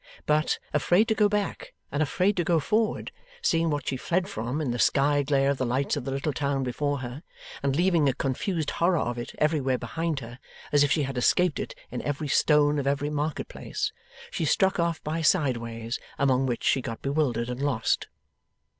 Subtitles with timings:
[0.25, 3.11] But, afraid to go back and afraid to go forward;
[3.43, 6.33] seeing what she fled from, in the sky glare of the lights of the little
[6.33, 7.21] town before her,
[7.61, 10.39] and leaving a confused horror of it everywhere behind her,
[10.71, 13.93] as if she had escaped it in every stone of every market place;
[14.31, 18.07] she struck off by side ways, among which she got bewildered and lost.